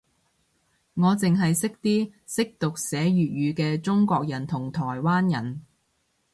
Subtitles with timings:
[0.95, 5.61] 我剩係識啲識讀寫粵語嘅中國人同台灣人